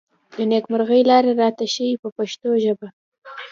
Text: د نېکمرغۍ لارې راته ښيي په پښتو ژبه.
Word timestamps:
د 0.35 0.37
نېکمرغۍ 0.51 1.01
لارې 1.09 1.31
راته 1.41 1.65
ښيي 1.73 1.95
په 2.03 2.07
پښتو 2.17 2.49
ژبه. 2.63 2.87